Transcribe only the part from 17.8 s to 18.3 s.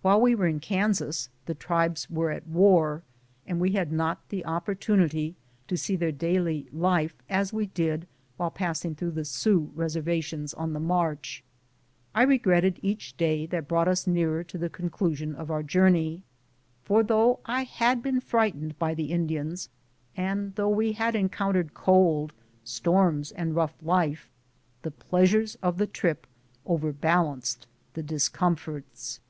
been